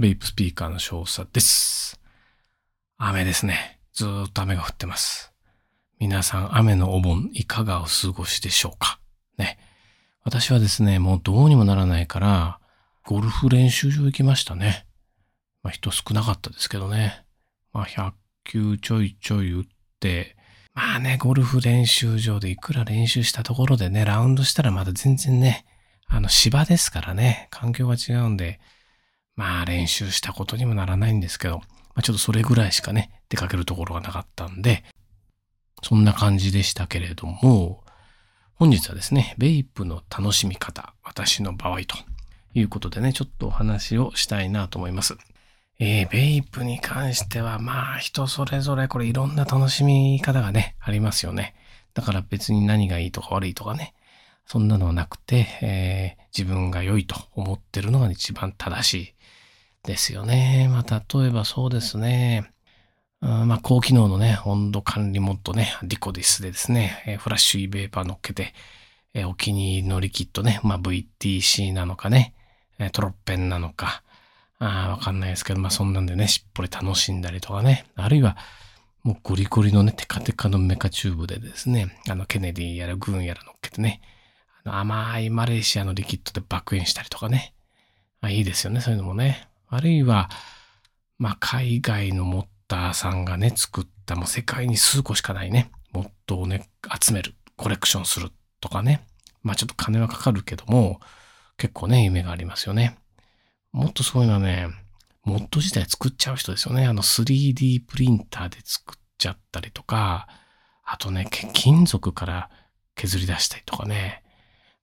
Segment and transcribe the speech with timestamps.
[0.00, 2.00] ベイプスピーカーの少佐です。
[2.98, 3.80] 雨ですね。
[3.92, 5.32] ずっと雨が降ってます。
[5.98, 9.00] 皆さん、雨のお盆、いかがお過ごしでしょうか？
[9.38, 9.58] ね。
[10.22, 12.60] 私はですね、もうどうにもならないから、
[13.04, 14.86] ゴルフ練習場行きましたね。
[15.64, 17.24] まあ人少なかったですけどね。
[17.72, 18.12] まあ100
[18.44, 19.64] 球ちょいちょい打っ
[19.98, 20.36] て、
[20.74, 25.64] まあね、ゴルフ練習場でいくら練習したところでね、ラウンドしたらまだ全然ね、
[26.06, 28.60] あの芝ですからね、環境が違うんで、
[29.38, 31.64] まあ練習したことにもならないんですけど、ま
[32.00, 34.82] あ、ちょっとそれぐらいしかね、出かけるところがなかったんで、
[35.80, 37.84] そんな感じでしたけれども、
[38.54, 41.96] 本日はですね、ベイプの楽しみ方、私の場合と
[42.52, 45.16] いうことでね、ちょっとお話をしたいなと思います。
[45.78, 51.54] えー、ベイプに関しては、まあ人それぞれこれいろんな楽しみ方がね、ありますよね。
[51.94, 53.94] だから別に何がいいとか悪いとかね、
[54.48, 59.14] そんなのはなくて、えー、自分が良いと思ってるのが一番正しい
[59.86, 60.68] ですよね。
[60.70, 62.50] まあ、例えばそうですね。
[63.20, 68.54] まあ、高機能のね、温度管理モッドね、ディコディスでですね、えフラッシュイベーパー乗っけて、
[69.12, 72.32] えお気に入りのリキッドね、まあ、VTC なのかね、
[72.92, 74.02] トロッペンなのか、
[74.60, 78.38] あわかんないですけど、まあ、そんなんでね、しっぽり楽しんだりとかね、あるいは、
[79.02, 84.00] もうゴリゴリのね、テカテカのメカチューブでですね、あの、ケネディやらグーンやら乗っけてね、
[84.76, 87.54] 甘いマレーシアのリキッドで爆炎したりとかね、
[88.20, 89.48] あ、いいですよね、そういうのもね。
[89.68, 90.30] あるいは、
[91.18, 96.68] まあ、海外のモッターさんがね、作った、もう世界に数個しかないね、モッドをね、
[97.00, 98.30] 集める、コレクションする
[98.60, 99.04] とかね。
[99.42, 101.00] まあちょっと金はかかるけども、
[101.56, 102.98] 結構ね、夢がありますよね。
[103.72, 104.68] もっとすごいのはね、
[105.24, 106.86] モッド自体作っちゃう人ですよね。
[106.86, 110.28] あの 3D プリンターで作っちゃったりとか、
[110.84, 112.50] あとね、金属から
[112.94, 114.22] 削り出したりとかね。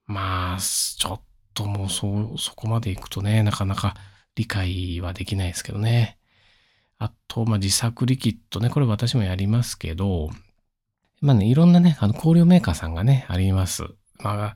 [0.07, 1.21] まあ、ちょっ
[1.53, 3.95] ともうそ、そこまで行くとね、なかなか
[4.35, 6.17] 理解はできないですけどね。
[6.97, 10.29] あと、まあ、自作リキッドね、これ私もやりますけど、
[11.21, 13.83] まあね、いろんなね、あの、香料メーカーさんがね、あります。
[14.19, 14.55] ま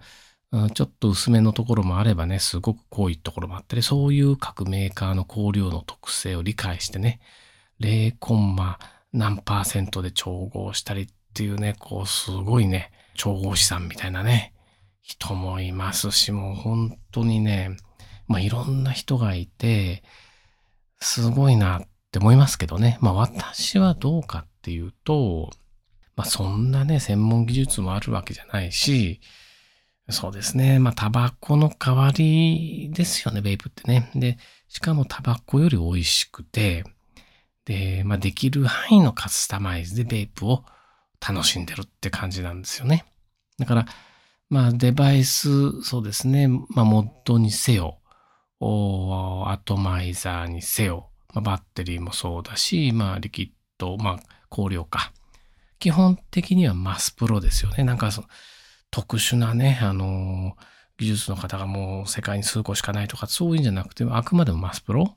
[0.51, 7.19] あ、ちょっと薄めのところもあればね、すごく濃いところもあったり、そういう各メーカーの香料の特性を理解してね、
[7.79, 8.79] 0コンマ
[9.13, 14.53] 何パーセントで調合したりっていうね、こう、すごいね、調合資産みたいなね、
[15.01, 17.77] 人もいますし、もう本当にね、
[18.27, 20.03] まあいろんな人がいて、
[20.99, 22.97] すごいなって思いますけどね。
[23.01, 25.49] まあ私はどうかっていうと、
[26.15, 29.21] まあそんなね、専門技術もあるわけじゃないし、
[30.09, 30.79] そうですね。
[30.79, 34.11] まあタバコの代わりですよね、ベイプってね。
[34.15, 36.83] で、しかもタバコより美味しくて、
[37.65, 40.65] で、まあできる範囲のカスタマイズでベイプを
[41.25, 43.05] 楽しんでるって感じなんですよね。
[43.59, 43.85] だから、
[44.49, 46.47] まあデバイス、そうですね。
[46.47, 47.99] まあモッドにせよ、
[48.59, 55.13] アトマイザーにせよ、まあ、バッテリーもそうだし、まあ、リキッド、まあ、香料か。
[55.79, 57.83] 基本的にはマスプロですよね。
[57.83, 58.27] なんかその、
[58.91, 60.57] 特殊なね、あの
[60.97, 65.13] 技術の方がもう世界に数個しかないとか、そういうんじゃなくて、あくまでもマスプロ。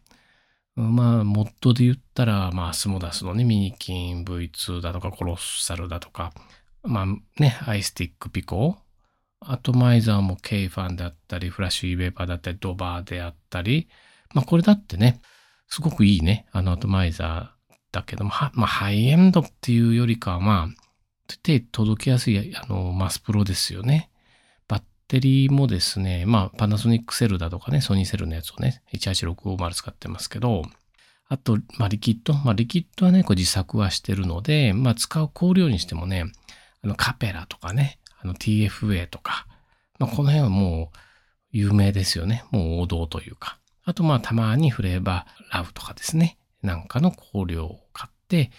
[0.77, 6.33] まあ、 mod で言ったら、まあ、アスモダスのね、ミニキン V2 だとか、コロッサルだとか、
[6.83, 7.07] まあ
[7.41, 8.79] ね、アイスティックピコ
[9.47, 13.89] アトマイザーも K ファンであったり、フラッシュイベーパーだったり、ドバーであったり、
[14.35, 15.21] まあこれだってね、
[15.69, 24.11] すごくいいね、あのアトマイザーだけども、まあハイエンドっていうよりかはまあ、手届きやすいあのマスプロですよね。
[24.69, 30.63] バッテリーもですね、まあパナソニックセルだとかね、ソニーセルのやつをね、18650使ってますけど、
[31.29, 32.35] あと、まあリキッド。
[32.35, 36.27] まあリキッドはね、これ自作はしてるので、まあ使う香料にしてもね、
[36.85, 39.47] あのカペラとかね、あの TFA とか、
[39.99, 40.99] まあ、この辺はもう
[41.51, 42.45] 有名ですよね。
[42.51, 43.59] もう王道というか。
[43.85, 46.39] あとまあたまにフレーバーラブとかですね。
[46.63, 48.51] なんかの香料を買って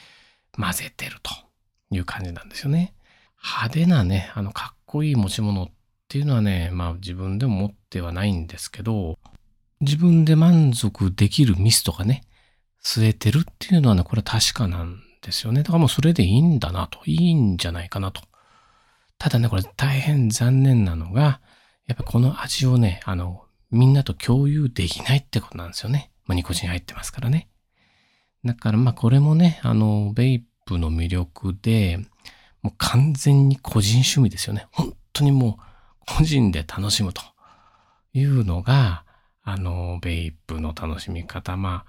[0.58, 1.32] 混ぜてると
[1.92, 2.94] いう感じなんですよね。
[3.42, 5.70] 派手なね、あのかっこいい持ち物っ
[6.08, 9.18] ていうのはね、まあ自分でも持ってはないんですけど、
[9.80, 12.24] 自分で満足できるミスとかね、
[12.84, 15.64] 据えてるっていうのはね、これは確かなんですよね。
[15.64, 18.22] だからもうそれでいいんだなと、いいんじゃないかなと
[19.24, 21.40] ただね、これ大変残念なのが、
[21.88, 26.12] やっぱこの味をね、あの、みんなと共有できないってことなんですよね。
[26.26, 27.48] まあ、ニコチン入ってますからね。
[28.44, 32.00] だからまあこれもね、あの、ベイプの魅力で、
[32.64, 34.68] もう完全に個人趣味ですよね。
[34.74, 35.64] 本当にもう
[36.18, 37.22] 個人で楽しむと
[38.12, 39.06] いうのが、
[39.42, 41.56] あの、ベイプの楽しみ方。
[41.56, 41.86] ま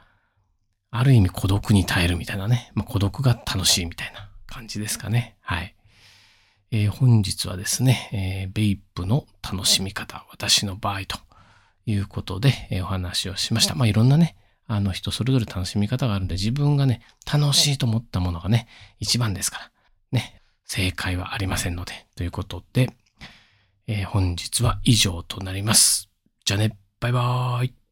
[0.92, 2.70] あ、ある意味孤独に耐えるみたいなね。
[2.74, 5.36] まあ孤独が楽しいみたいな感じですかね。
[5.40, 5.74] はい。
[6.76, 11.18] えー、本日はですね、えー、ベイプの楽しみ方、私の場合と
[11.86, 13.76] いうことで、えー、お話をしました。
[13.76, 14.34] まあ、いろんなね、
[14.66, 18.66] あの人それぞれ楽しみ方があるんで、自分がね、楽しいと思ったものがね、
[18.98, 19.70] 一番ですから。
[20.10, 20.42] ね。
[20.64, 22.08] 正解はありませんので。
[22.16, 22.90] ということで、
[23.86, 26.10] えー本日は以上となります。
[26.44, 27.83] じゃあね、バイバーイ。